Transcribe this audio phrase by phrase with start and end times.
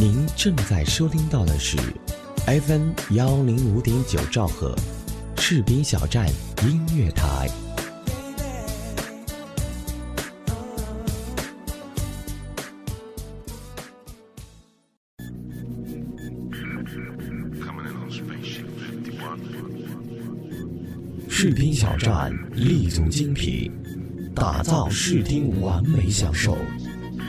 [0.00, 1.76] 您正在收听到的是
[2.46, 4.74] FM 幺零五点九兆赫，
[5.36, 6.26] 士兵小站
[6.62, 7.50] 音乐台。
[21.28, 23.70] 士兵小站立足精品，
[24.34, 26.56] 打造视听完美享受，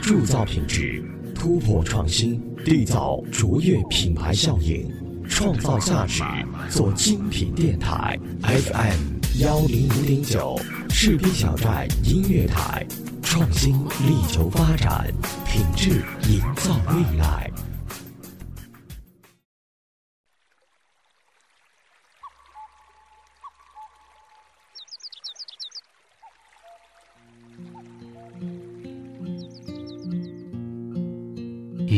[0.00, 1.04] 铸造品质，
[1.34, 4.88] 突破创新，缔造卓越品牌效应，
[5.28, 6.22] 创造价值，
[6.70, 8.16] 做精品电台。
[8.42, 10.56] FM 幺零五点九，
[10.88, 12.86] 士兵小寨音乐台，
[13.20, 15.12] 创新力求发展，
[15.44, 17.50] 品质营造未来。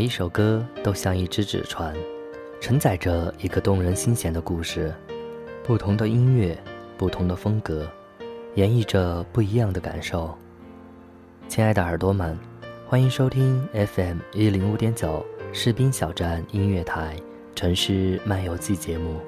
[0.00, 1.94] 每一首歌都像一只纸船，
[2.58, 4.90] 承载着一个动人心弦的故事。
[5.62, 6.56] 不同的音乐，
[6.96, 7.86] 不同的风格，
[8.54, 10.34] 演绎着不一样的感受。
[11.48, 12.34] 亲爱的耳朵们，
[12.86, 15.22] 欢迎收听 FM 一零五点九
[15.52, 17.14] 士兵小站音乐台
[17.54, 19.20] 《城市漫游记》节目，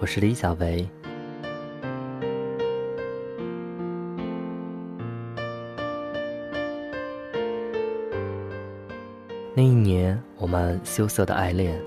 [0.00, 0.88] 我是李小维。
[9.60, 11.78] 那一年，我们羞涩的爱恋，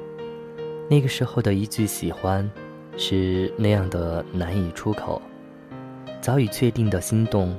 [0.87, 2.47] 那个时候的一句喜欢，
[2.97, 5.19] 是那样的难以出口。
[6.21, 7.57] 早已确定的心动，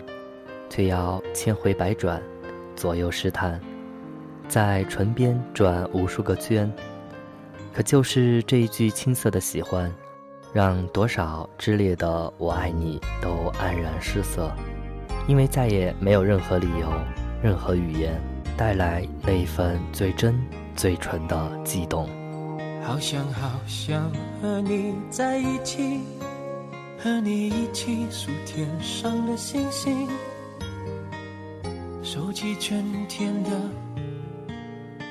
[0.70, 2.22] 却要千回百转，
[2.76, 3.60] 左右试探，
[4.46, 6.72] 在唇边转无数个圈。
[7.72, 9.92] 可就是这一句青涩的喜欢，
[10.52, 14.48] 让多少炽烈的我爱你都黯然失色，
[15.26, 16.88] 因为再也没有任何理由，
[17.42, 18.16] 任何语言。
[18.56, 20.34] 带来那一份最真、
[20.76, 22.08] 最纯的悸动。
[22.84, 24.10] 好想好想
[24.40, 26.00] 和你在一起，
[26.98, 30.06] 和你一起数天上的星星，
[32.02, 33.50] 收集春天的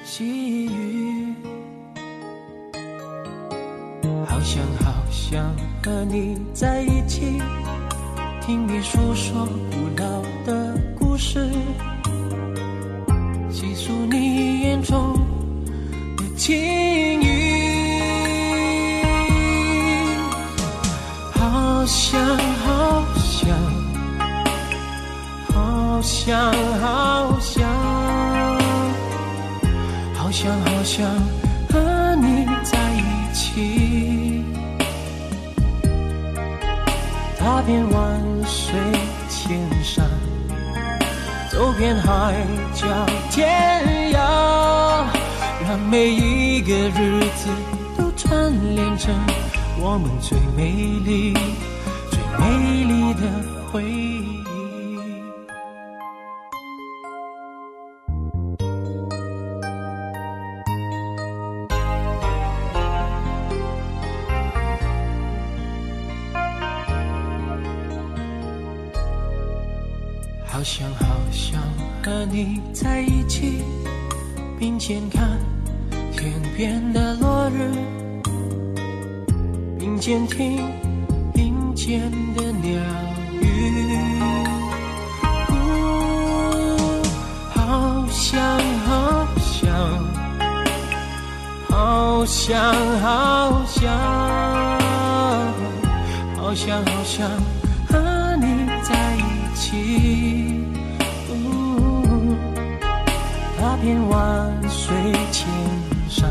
[0.06, 1.34] 细雨。
[4.26, 5.44] 好想好想
[5.84, 7.42] 和你在一起，
[8.42, 11.50] 听你诉说古老的故事。
[13.54, 15.14] 细数你眼中
[16.18, 16.56] 的情
[17.22, 18.02] 意，
[21.32, 22.20] 好想
[22.66, 23.48] 好想，
[25.54, 27.70] 好想好想，
[30.16, 31.08] 好想好想
[31.70, 33.04] 和你在一
[33.36, 34.44] 起，
[37.38, 38.13] 踏遍万
[41.64, 42.36] 走遍海
[42.74, 42.86] 角
[43.32, 45.06] 天涯，
[45.66, 47.48] 让每一个日子
[47.98, 49.16] 都串联成
[49.80, 50.74] 我们最美
[51.06, 51.34] 丽、
[52.12, 53.22] 最美丽的
[70.64, 71.62] 好想好想
[72.02, 73.62] 和你在一起，
[74.58, 75.38] 并肩看
[76.14, 77.70] 天边的落日，
[79.78, 80.66] 并肩听
[81.34, 82.82] 林间的鸟
[83.42, 83.98] 语。
[87.54, 89.70] 好想好想，
[91.70, 93.92] 好想好想。
[96.38, 97.30] 好想好想
[103.84, 104.96] 遍万水
[105.30, 105.46] 千
[106.08, 106.30] 山，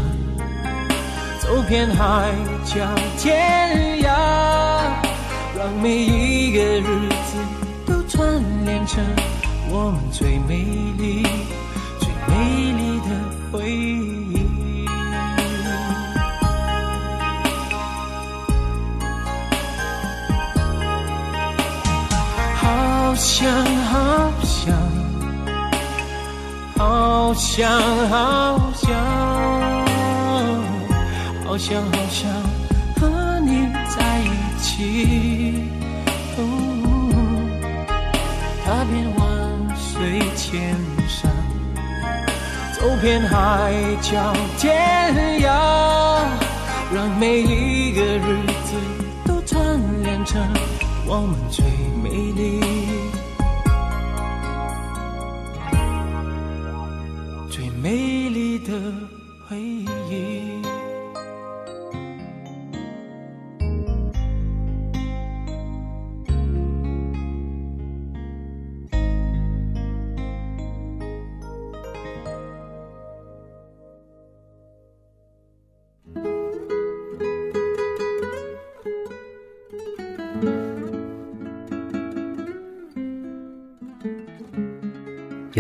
[1.39, 2.33] 走遍海
[2.65, 2.81] 角
[3.19, 4.09] 天涯，
[5.55, 7.37] 让每一个日子
[7.87, 9.05] 都串联成
[9.69, 10.65] 我们最美
[10.97, 11.27] 丽、
[11.99, 13.11] 最美丽的
[13.53, 14.87] 回忆。
[22.57, 23.47] 好想
[27.33, 27.67] 好想
[28.11, 28.93] 好想，
[31.47, 32.31] 好想好想
[33.01, 34.29] 和你在一
[34.61, 35.65] 起。
[38.67, 39.25] 踏遍万
[39.75, 40.77] 水千
[41.09, 41.33] 山，
[42.79, 45.49] 走遍海角天涯，
[46.95, 48.77] 让每一个日子
[49.25, 50.39] 都串联成
[51.07, 51.65] 我们最
[52.03, 52.62] 美丽、
[58.65, 58.93] 的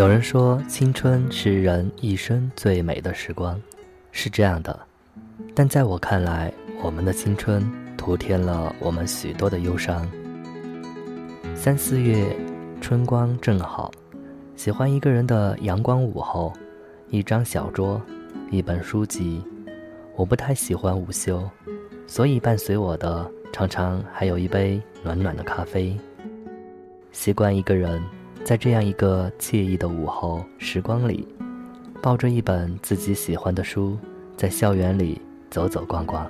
[0.02, 3.56] 有人说，青春是人一生最美的时光，
[4.10, 4.76] 是这样的。
[5.54, 6.52] 但在我看来，
[6.82, 7.62] 我们的青春
[7.96, 10.04] 徒添了我们许多的忧伤。
[11.54, 12.36] 三四月，
[12.80, 13.92] 春光正好，
[14.56, 16.52] 喜欢一个人的阳光午后，
[17.08, 18.02] 一张小桌，
[18.50, 19.40] 一本书籍。
[20.16, 21.48] 我不太喜欢午休，
[22.08, 25.96] 所以伴随我的常常还有一杯暖暖的咖啡。
[27.12, 28.02] 习惯一个人。
[28.44, 31.26] 在这样一个惬意的午后时光里，
[32.02, 33.96] 抱着一本自己喜欢的书，
[34.36, 36.28] 在校园里走走逛逛，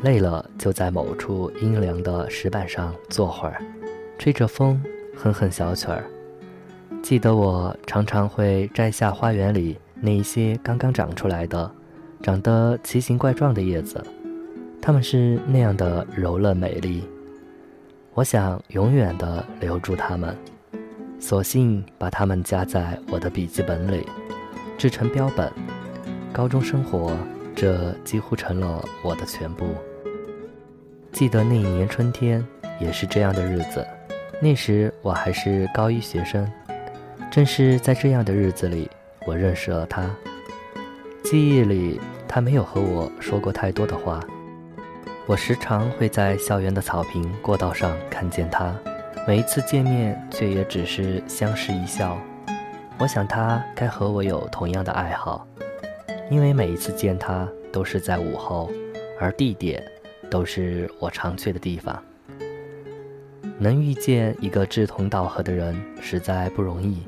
[0.00, 3.60] 累了就在某处阴凉的石板上坐会儿，
[4.16, 4.80] 吹着风，
[5.16, 6.04] 哼哼小曲儿。
[7.02, 11.70] 记得我常常会摘下花园里那一些刚刚长出来的、
[12.22, 14.02] 长得奇形怪状的叶子，
[14.80, 17.02] 它们是那样的柔嫩美丽。
[18.14, 20.34] 我想永远的留住它们。
[21.26, 24.06] 索性把它们夹在我的笔记本里，
[24.76, 25.50] 制成标本。
[26.34, 27.16] 高中生活，
[27.56, 29.64] 这几乎成了我的全部。
[31.12, 32.46] 记得那一年春天，
[32.78, 33.82] 也是这样的日子。
[34.38, 36.46] 那时我还是高一学生，
[37.30, 38.90] 正是在这样的日子里，
[39.26, 40.06] 我认识了他。
[41.22, 41.98] 记忆里，
[42.28, 44.20] 他没有和我说过太多的话。
[45.24, 48.76] 我时常会在校园的草坪过道上看见他。
[49.26, 52.18] 每一次见面，却也只是相视一笑。
[52.98, 55.46] 我想他该和我有同样的爱好，
[56.30, 58.70] 因为每一次见他都是在午后，
[59.18, 59.82] 而地点
[60.30, 62.02] 都是我常去的地方。
[63.58, 67.02] 能遇见一个志同道合的人实在不容易。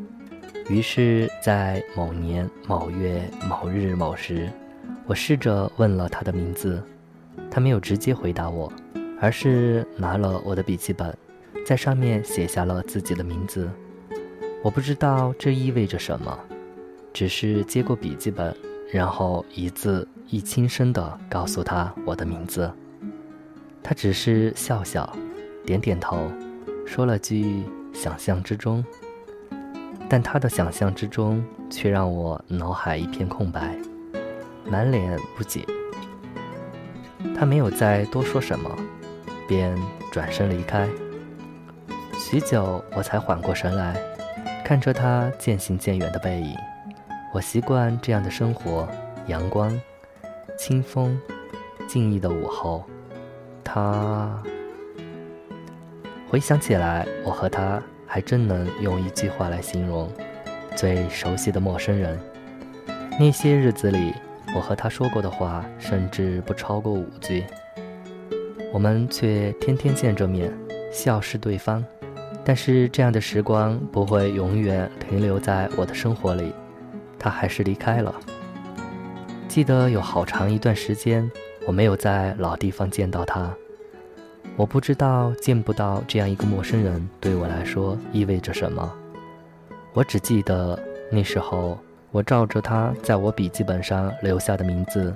[0.71, 4.49] 于是，在某年某月某日某时，
[5.05, 6.83] 我试着问了他的名字，
[7.51, 8.73] 他没有直接回答我，
[9.21, 11.15] 而是拿了我的笔记本。
[11.67, 13.69] 在上面写下了自己的名字，
[14.63, 16.39] 我不知道这意味着什么，
[17.13, 18.57] 只是接过笔记本，
[18.93, 22.71] 然后一字一轻声地告诉他我的名字。
[23.83, 25.13] 他只是笑笑，
[25.65, 26.31] 点点头，
[26.87, 28.85] 说了句“想象之中”，
[30.09, 33.77] 但他的想象之中却让我脑海一片空白，
[34.71, 35.65] 满脸不解。
[37.37, 38.71] 他没有再多说什么，
[39.49, 39.77] 便
[40.13, 40.89] 转身离开。
[42.29, 43.95] 许久，我才缓过神来，
[44.65, 46.57] 看着他渐行渐远的背影。
[47.33, 48.89] 我习惯这样的生活：
[49.29, 49.81] 阳光、
[50.59, 51.17] 清风、
[51.87, 52.85] 静谧的午后。
[53.63, 54.43] 他
[56.29, 60.11] 回想起来，我和他还真能用一句话来形容：
[60.75, 62.19] 最熟悉的陌生人。
[63.21, 64.13] 那些日子里，
[64.53, 67.45] 我和他说过的话，甚至不超过五句。
[68.73, 70.53] 我们却天天见着面，
[70.91, 71.85] 笑视对方。
[72.49, 76.55] 但是这样的时光不会永远停留在我的生活里，
[77.19, 78.15] 他还是离开了。
[79.49, 81.29] 记得有好长一段时间，
[81.67, 83.53] 我没有在老地方见到他。
[84.55, 88.95] 我不知道见不到这样一个陌生人对我来说意味着什么。
[89.93, 90.79] 我只记得
[91.11, 91.77] 那时候，
[92.13, 95.13] 我照着他在我笔记本上留下的名字，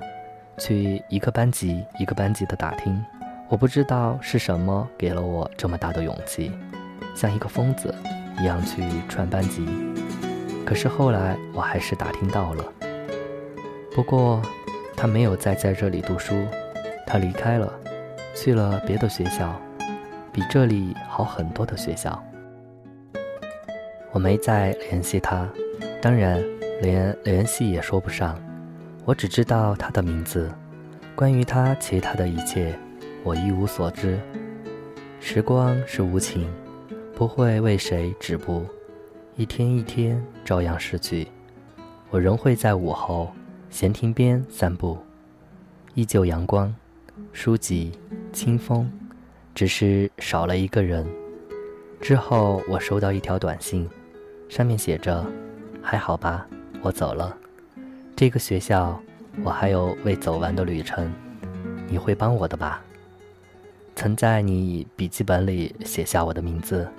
[0.57, 3.01] 去一个班级一个班级的打听，
[3.47, 6.51] 我不知道是什么给了我这么大的勇气，
[7.15, 7.93] 像一个疯子
[8.39, 9.67] 一样去串班级。
[10.65, 12.63] 可是后来我还是打听到了，
[13.93, 14.41] 不过
[14.95, 16.33] 他没有再在这里读书，
[17.05, 17.71] 他离开了，
[18.33, 19.59] 去了别的学校，
[20.31, 22.23] 比这里好很多的学校。
[24.11, 25.47] 我没再联系他，
[26.01, 26.41] 当然
[26.81, 28.37] 连联系也说不上。
[29.03, 30.51] 我只知道他的名字，
[31.15, 32.77] 关于他其他的一切，
[33.23, 34.19] 我一无所知。
[35.19, 36.47] 时光是无情，
[37.21, 38.65] 不会为谁止步，
[39.35, 41.27] 一天一天照样逝去。
[42.09, 43.31] 我仍会在午后
[43.69, 44.97] 闲庭边散步，
[45.93, 46.75] 依旧阳光、
[47.31, 47.91] 书籍、
[48.33, 48.91] 清风，
[49.53, 51.05] 只是少了一个人。
[52.01, 53.87] 之后我收到一条短信。
[54.49, 55.23] 上面写着
[55.79, 56.47] ：“还好吧，
[56.81, 57.37] 我走了。
[58.15, 58.99] 这个学校，
[59.43, 61.13] 我还有未走完的旅程。
[61.87, 62.83] 你会帮我的吧？”
[63.93, 66.89] 曾在你笔记本里写下我的名字，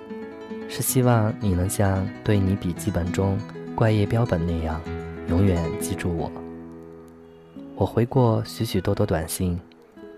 [0.69, 3.37] 是希望你能像对你笔记本中
[3.75, 4.81] 怪页标本那样，
[5.29, 6.31] 永远记住我。
[7.75, 9.59] 我回过许许多多短信，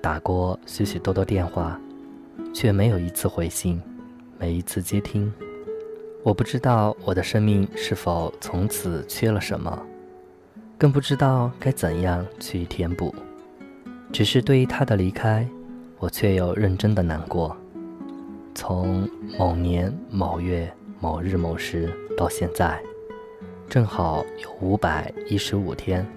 [0.02, 1.80] 打过许许多多电话，
[2.54, 3.82] 却没有一次回信，
[4.38, 5.32] 每一次接听。
[6.24, 9.82] 我不知道我的生命是否从此缺了什么，
[10.78, 13.14] 更不知道该怎样去填补。
[14.12, 15.48] 只是对于他的离开，
[16.00, 17.56] 我却又认真的难过。
[18.56, 19.08] 从
[19.38, 20.72] 某年某月
[21.02, 22.82] 某日某时到现在，
[23.70, 26.08] 正好有五百一十五天。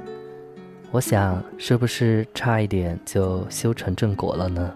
[0.92, 4.72] 我想，是不是差一点就修成正果了呢？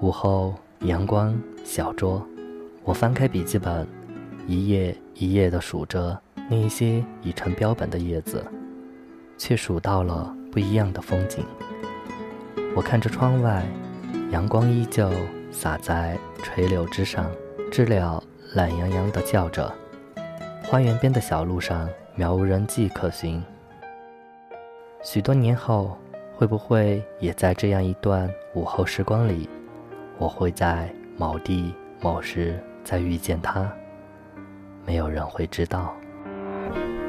[0.00, 2.26] 午后，阳光，小桌。
[2.82, 3.86] 我翻开笔记本，
[4.46, 6.18] 一页一页地数着
[6.48, 8.42] 那些已成标本的叶子，
[9.36, 11.44] 却数到了不一样的风景。
[12.74, 13.64] 我看着窗外，
[14.30, 15.10] 阳光依旧
[15.58, 17.30] 洒在垂柳之上，
[17.72, 18.22] 知了
[18.52, 19.72] 懒洋洋地叫着。
[20.62, 23.42] 花园边的小路上，渺无人迹可寻。
[25.02, 25.96] 许多年后，
[26.36, 29.48] 会不会也在这样一段午后时光里，
[30.18, 32.62] 我会在某地某时。
[32.84, 33.68] 再遇见他，
[34.84, 35.92] 没有人会知道。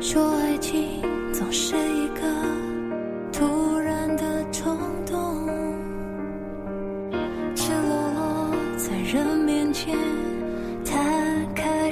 [0.02, 2.22] 说爱情总是一个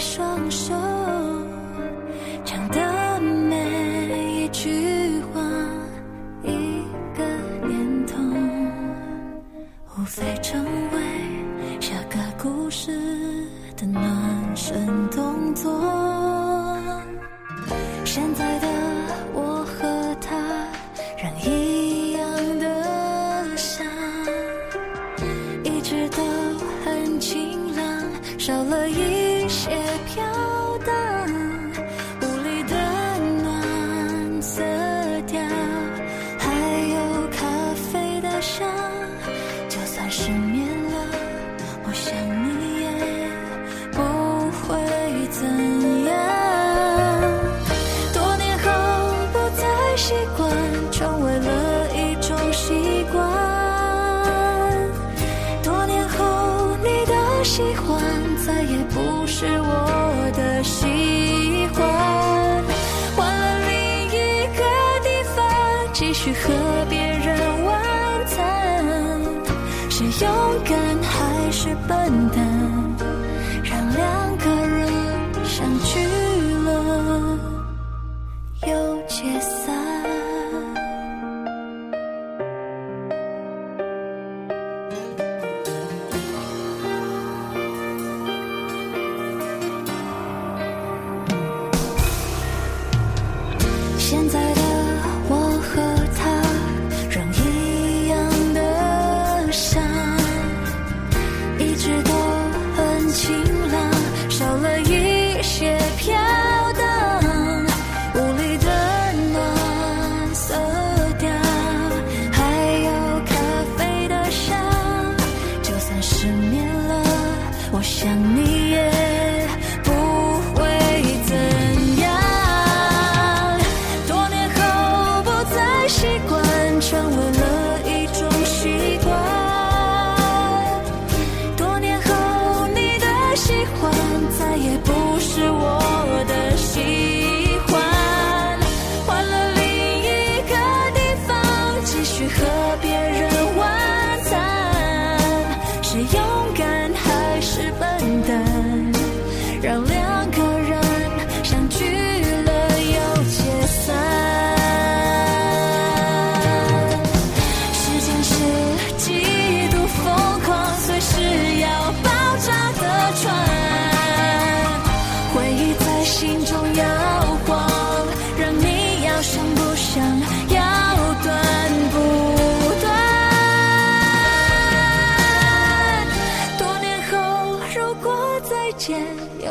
[0.05, 0.84] 双手，
[59.45, 61.77] 是我的喜欢
[63.15, 64.63] 换了另一个
[65.03, 65.45] 地方
[65.93, 66.51] 继续和
[66.89, 68.83] 别人晚餐
[69.91, 70.33] 是勇
[70.65, 72.24] 敢还是笨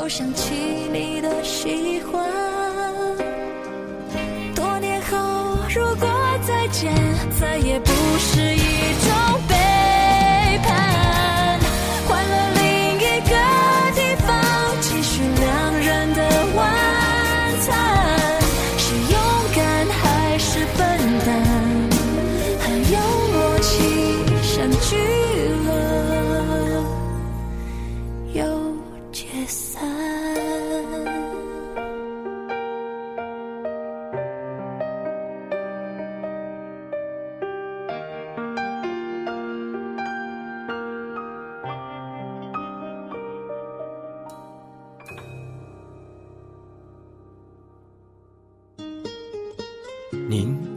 [0.04, 0.83] 我想起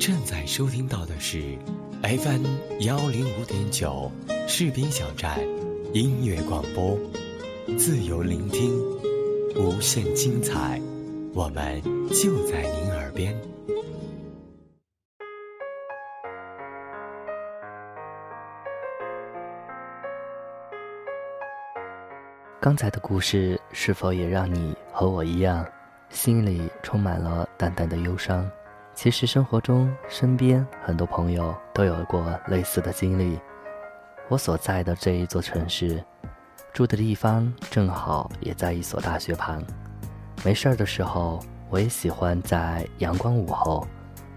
[0.07, 1.57] 正在收听到的是
[2.01, 2.45] FM
[2.79, 4.09] 幺零五点九
[4.47, 5.37] 士兵小站
[5.91, 6.97] 音乐广播，
[7.77, 8.71] 自由聆听，
[9.57, 10.81] 无限精彩，
[11.33, 13.37] 我们就在您耳边。
[22.61, 25.67] 刚才的故事是否也让你和我一样，
[26.07, 28.49] 心里充满了淡淡的忧伤？
[28.97, 33.39] 其实生活中，身边很多朋友都有过类似的经历。
[34.27, 36.03] 我所在的这一座城市，
[36.73, 39.63] 住的地方正好也在一所大学旁。
[40.43, 43.87] 没事儿的时候，我也喜欢在阳光午后，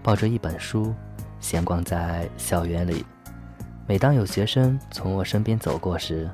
[0.03, 0.93] 抱着一本书，
[1.39, 3.03] 闲逛在校园里。
[3.87, 6.29] 每当有学生从我身边走过时，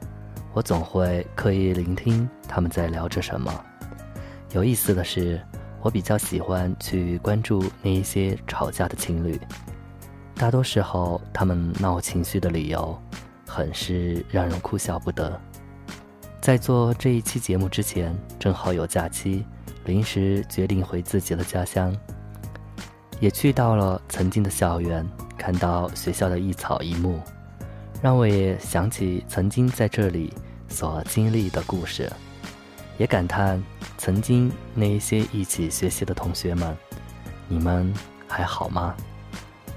[0.52, 3.50] 我总会刻意聆听他们在聊着什么。
[4.52, 5.42] 有意思的是，
[5.82, 9.40] 我比较喜欢去关注那一些吵架的情侣。
[10.36, 13.00] 大多时候，他们闹情绪的理由，
[13.48, 15.40] 很是让人哭笑不得。
[16.40, 19.44] 在做这一期节目之前，正好有假期，
[19.86, 21.96] 临时决定回自己的家乡，
[23.20, 25.06] 也去到了曾经的校园，
[25.38, 27.20] 看到学校的一草一木，
[28.02, 30.34] 让我也想起曾经在这里
[30.70, 32.12] 所经历的故事，
[32.98, 33.62] 也感叹
[33.98, 36.78] 曾经那一些一起学习的同学们，
[37.48, 37.94] 你们
[38.28, 38.96] 还好吗？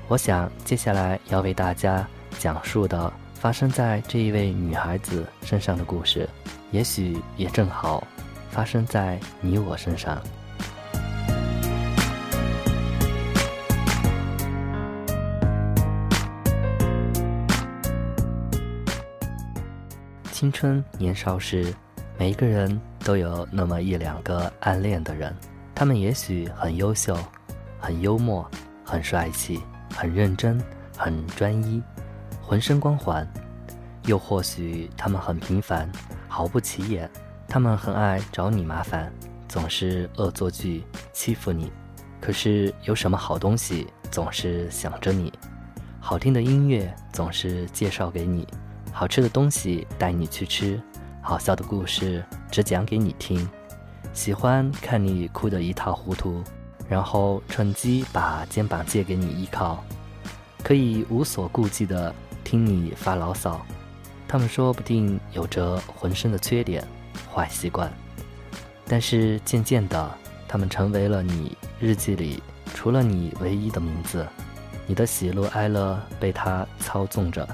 [0.08, 2.06] 我想接下来要为大家
[2.38, 6.28] 讲述的发生在这一位女孩子身上的故事，
[6.70, 8.06] 也许也正好
[8.50, 10.20] 发生在你我身上。
[20.30, 21.74] 青春年少时，
[22.18, 25.34] 每一个人都有那么一两个暗恋的人，
[25.74, 27.16] 他们也许很优秀，
[27.78, 28.48] 很幽默，
[28.84, 29.60] 很帅气，
[29.94, 30.62] 很认真，
[30.96, 31.82] 很专一，
[32.42, 33.26] 浑身光环；
[34.04, 35.90] 又或许他们很平凡，
[36.28, 37.10] 毫不起眼，
[37.48, 39.12] 他们很爱找你麻烦，
[39.48, 41.72] 总是恶作剧欺负你。
[42.20, 45.32] 可是有什么好东西总是想着你，
[45.98, 48.46] 好听的音乐总是介绍给你。
[48.92, 50.78] 好吃的东西带你去吃，
[51.22, 53.48] 好笑的故事只讲给你听，
[54.12, 56.42] 喜欢看你哭得一塌糊涂，
[56.88, 59.84] 然后趁机把肩膀借给你依靠，
[60.64, 63.60] 可以无所顾忌的听你发牢骚。
[64.26, 66.82] 他们说不定有着浑身的缺点、
[67.32, 67.92] 坏习惯，
[68.86, 70.10] 但是渐渐的，
[70.48, 72.42] 他们成为了你日记里
[72.74, 74.26] 除了你唯一的名字，
[74.86, 77.46] 你的喜怒哀乐被他操纵着。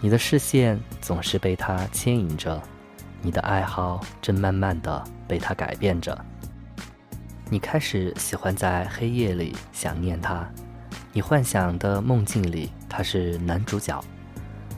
[0.00, 2.60] 你的视线总是被他牵引着，
[3.22, 6.16] 你的爱好正慢慢的被他改变着。
[7.48, 10.48] 你开始喜欢在黑夜里想念他，
[11.12, 14.02] 你幻想的梦境里他是男主角，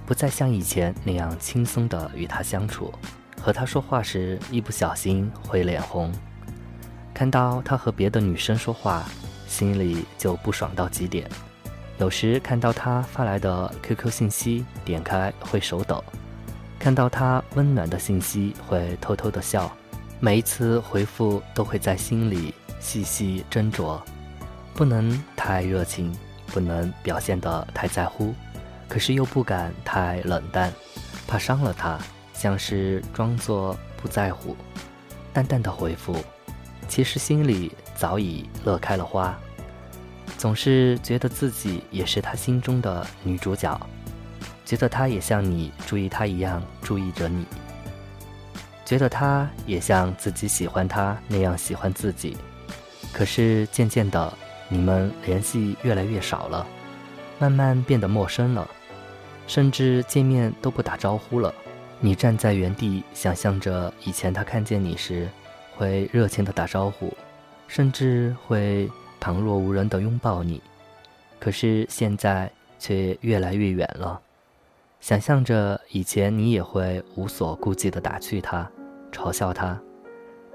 [0.07, 2.93] 不再像以前那样轻松的与他相处，
[3.41, 6.11] 和他说话时一不小心会脸红，
[7.13, 9.05] 看到他和别的女生说话，
[9.47, 11.29] 心里就不爽到极点。
[11.99, 16.03] 有时看到他发来的 QQ 信息，点开会手抖；
[16.83, 19.71] 看到他温暖的信息，会偷偷的笑。
[20.19, 24.01] 每一次回复都会在心里细细斟酌，
[24.75, 26.13] 不能太热情，
[26.49, 28.35] 不能表现得太在乎，
[28.89, 30.73] 可是又不敢太冷淡，
[31.29, 31.97] 怕伤了他，
[32.35, 34.57] 像是装作不在乎，
[35.33, 36.17] 淡淡的回复，
[36.89, 39.39] 其实心里早已乐开了花。
[40.37, 43.81] 总是觉得自己也是他心中的女主角，
[44.65, 47.45] 觉得他也像你注意他一样注意着你，
[48.85, 52.37] 觉得他也像自己喜欢他那样喜欢自己。
[53.13, 54.33] 可是渐渐的，
[54.69, 56.67] 你们联系越来越少了，
[57.39, 58.69] 慢慢变得陌生了，
[59.47, 61.53] 甚至见面都不打招呼了。
[62.01, 65.29] 你站在原地，想象着以前他看见你时，
[65.77, 67.15] 会热情的打招呼，
[67.69, 70.63] 甚至会旁若无人的拥抱你。
[71.39, 74.21] 可是现在却越来越远了。
[75.03, 78.71] 想象着以前你也会无所顾忌的打趣他，
[79.11, 79.77] 嘲笑他。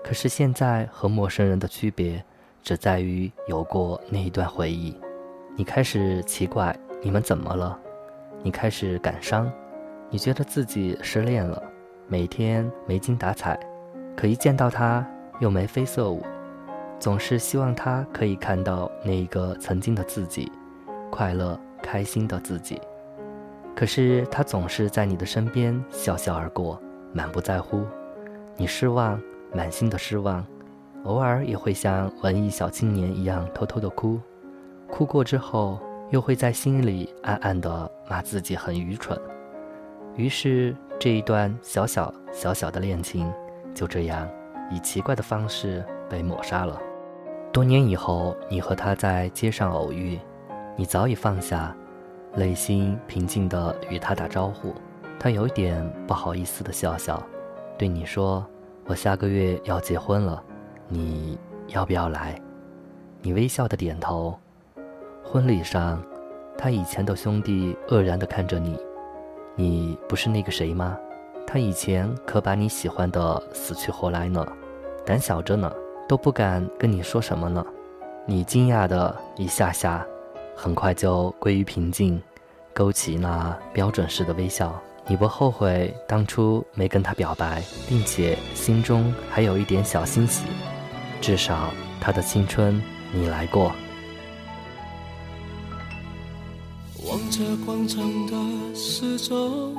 [0.01, 2.23] 可是现在和陌生人的区别，
[2.63, 4.97] 只在于有过那一段回忆。
[5.57, 7.77] 你开始奇怪你们怎么了？
[8.41, 9.51] 你开始感伤，
[10.09, 11.61] 你觉得自己失恋了，
[12.07, 13.59] 每天没精打采，
[14.15, 15.05] 可一见到他
[15.41, 16.23] 又眉飞色舞，
[16.97, 20.49] 总是希望他可以看到那一个曾经的自己，
[21.11, 22.79] 快乐开心的自己。
[23.77, 26.81] 可是他总是在你的身边笑笑而过，
[27.13, 27.85] 满不在乎。
[28.57, 29.21] 你失望。
[29.53, 30.45] 满心的失望，
[31.05, 34.19] 偶尔也会像文艺小青年一样偷偷的哭，
[34.91, 39.17] 哭过之后又会在心里暗暗的骂自己很愚蠢。
[40.17, 43.31] 于是这一段小小小小的恋情
[43.73, 44.27] 就这样
[44.69, 46.77] 以奇怪的方式被抹杀了。
[47.53, 50.19] 多年以后，你和他在街上偶遇，
[50.75, 51.73] 你早已放下，
[52.35, 54.73] 内心平静的与他打招呼，
[55.19, 57.21] 他有点不好意思的笑笑，
[57.77, 58.45] 对你说。
[58.89, 60.41] 我下个月要结婚了，
[60.87, 61.37] 你
[61.67, 62.41] 要不要来？
[63.21, 64.33] 你微笑的点头。
[65.21, 66.01] 婚礼上，
[66.57, 68.79] 他以前的兄弟愕然的看着你。
[69.55, 70.97] 你不是那个谁吗？
[71.45, 74.47] 他以前可把你喜欢的死去活来呢，
[75.05, 75.69] 胆小着呢，
[76.07, 77.65] 都不敢跟你说什么呢。
[78.25, 80.07] 你惊讶的一下下，
[80.59, 82.19] 很快就归于平静，
[82.73, 84.81] 勾起那标准式的微笑。
[85.05, 90.45] 你不后悔当初没跟他表白，并且心中还有一点小欣喜，
[91.21, 91.69] 至少
[92.01, 92.81] 他的青春
[93.13, 93.71] 你来过。
[97.05, 99.77] 望着广场的时钟，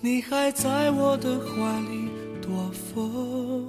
[0.00, 2.08] 你还在我的怀里
[2.40, 3.66] 躲风，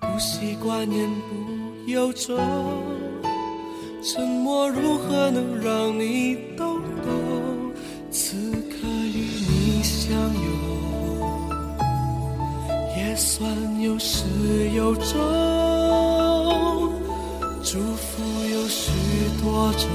[0.00, 2.38] 不习惯言不由衷，
[4.08, 7.72] 沉默如何能让你懂懂？
[8.08, 8.36] 此
[8.70, 10.48] 刻与你相拥，
[12.96, 14.22] 也算有始
[14.76, 15.18] 有终。
[17.64, 18.92] 祝福有许
[19.42, 19.88] 多种，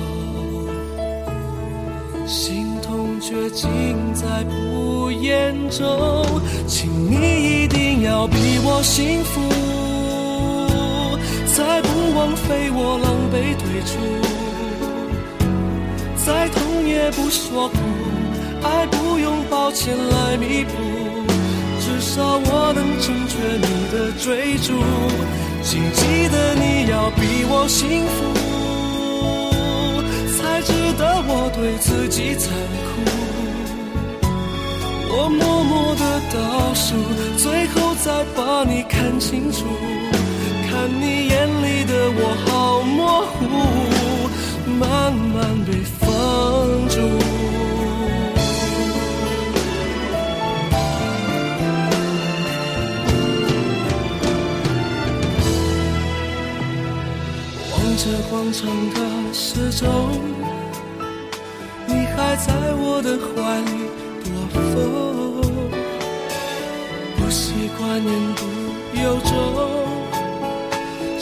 [2.27, 6.25] 心痛却尽在不言中。
[6.67, 9.39] 请你一定要比我幸福，
[11.53, 13.91] 才不枉费我狼狈退出，
[16.25, 17.75] 再痛也不说苦。
[18.63, 20.71] 爱不用抱歉来弥补，
[21.79, 24.71] 至少我能成全你的追逐。
[25.63, 28.17] 请记得你要比我幸福，
[30.37, 32.53] 才值得我对自己残
[32.87, 32.91] 酷。
[35.13, 36.95] 我默默的倒数，
[37.37, 39.65] 最后再把你看清楚，
[40.81, 43.37] 看你眼里的我好模糊，
[44.79, 46.09] 慢慢被放
[46.89, 46.97] 逐。
[58.03, 58.65] 这广场
[58.95, 58.99] 的
[59.31, 59.85] 时钟，
[61.85, 63.71] 你还在我的怀里
[64.23, 64.57] 躲风，
[67.17, 68.41] 不习惯言不
[68.99, 69.29] 由衷，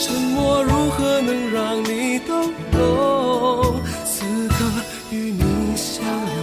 [0.01, 2.49] 沉默如何能让你懂？
[4.05, 4.55] 此刻
[5.11, 6.37] 与你相拥，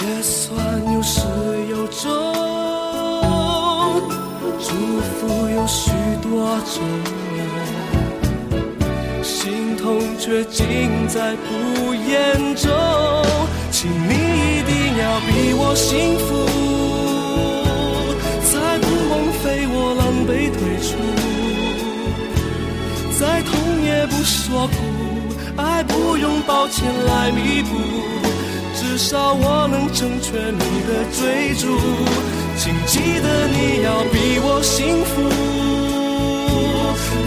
[0.00, 0.52] 也算
[0.92, 1.20] 有始
[1.70, 2.10] 有终，
[4.58, 4.68] 祝
[5.00, 6.82] 福有许多种。
[9.22, 12.68] 心痛却尽在不言中，
[13.70, 16.26] 请你一定要比我幸福，
[24.06, 24.74] 不说苦，
[25.56, 27.76] 爱不用抱歉来弥补，
[28.74, 31.78] 至少我能成全你的追逐。
[32.58, 35.28] 请记得你要比我幸福，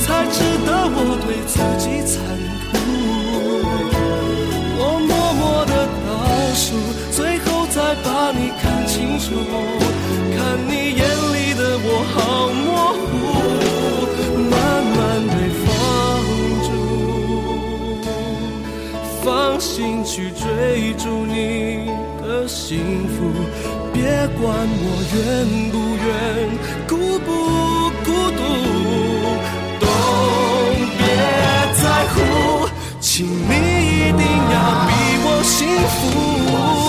[0.02, 2.18] 才值得我对自己残
[2.72, 2.74] 酷。
[4.80, 6.10] 我默默的倒
[6.56, 6.66] 数。
[7.12, 9.26] 最后再把你看清楚，
[10.36, 12.66] 看你眼里的我好模
[12.96, 13.04] 糊，
[19.24, 21.88] 放，心去追逐你
[22.22, 23.32] 的幸福，
[23.94, 24.02] 别
[24.40, 25.18] 管我愿
[25.72, 26.08] 不愿，
[26.88, 27.28] 孤不
[28.06, 28.42] 孤独，
[29.80, 29.86] 都
[30.98, 31.02] 别
[31.82, 32.18] 在乎，
[33.00, 34.56] 请你一定要
[34.88, 34.90] 比
[35.26, 35.58] 我幸
[35.96, 36.89] 福。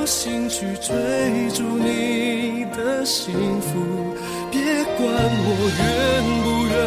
[0.00, 3.78] 放心去追逐你的幸福，
[4.50, 4.58] 别
[4.96, 6.80] 管我愿不愿。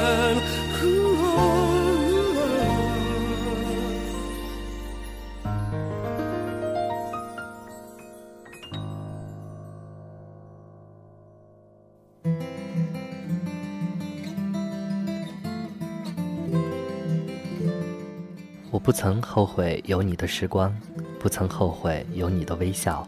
[18.71, 20.75] 我不曾后悔有你的时光，
[21.23, 23.07] 不曾后悔有你的微笑，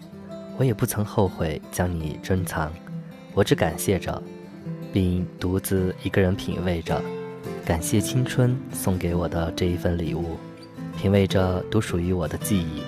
[0.58, 2.72] 我也不曾后悔将你珍藏。
[3.34, 4.24] 我只感谢着，
[4.94, 7.02] 并独自一个人品味着，
[7.66, 10.38] 感谢青春送给我的这一份礼物，
[10.98, 12.84] 品味着独属于我的记忆，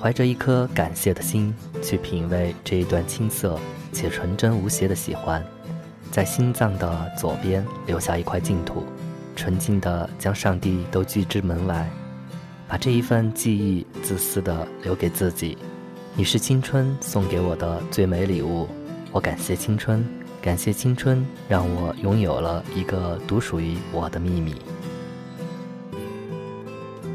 [0.00, 3.58] 怀着一颗感谢的心去品味这一段青涩
[3.92, 5.44] 且纯真无邪的喜欢，
[6.10, 8.86] 在心脏的左边留下一块净土。
[9.36, 11.86] 纯净的将上帝都拒之门外，
[12.66, 15.56] 把这一份记忆自私的留给自己。
[16.16, 18.68] 你是青春送给我的最美礼物，
[19.12, 20.04] 我感谢青春，
[20.40, 24.54] 感谢青春让我拥有了一个独属于我的秘密。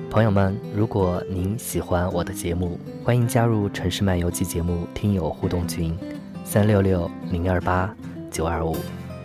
[0.10, 5.98] 朋友们，如果您喜欢我的节目，欢迎加入《城市漫游记》节目听友互动群：
[6.44, 7.94] 三六六零二八
[8.32, 8.76] 九二五，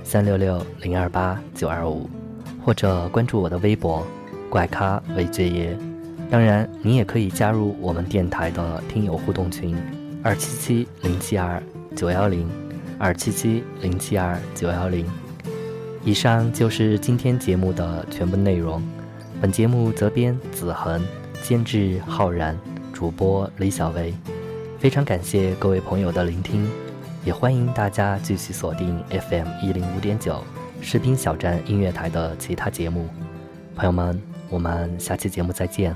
[0.02, 2.08] 三六六零二八九二五。
[2.64, 4.06] 或者关注我的微博
[4.48, 5.78] “怪咖韦爵爷”，
[6.34, 9.76] 当然，你也可以加入我们电台的听友互动群：
[10.20, 11.62] 二七七零七二
[11.94, 12.50] 九幺零，
[12.98, 15.06] 二七七零七二九幺零。
[16.02, 18.82] 以上就是今天节目的全部内容。
[19.40, 21.00] 本节目责编子恒，
[21.40, 22.58] 监制浩然，
[22.92, 24.12] 主播李小维。
[24.80, 26.68] 非常感谢各位朋友的聆听，
[27.24, 30.42] 也欢迎大家继续锁定 FM 一零五点九。
[30.80, 33.08] 士兵小站音乐台的其他节目，
[33.76, 34.20] 朋友们，
[34.50, 35.94] 我们下期节目再见。